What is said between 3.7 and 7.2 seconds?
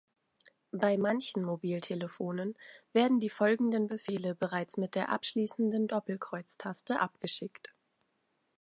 Befehle bereits mit der abschließenden Doppelkreuz-Taste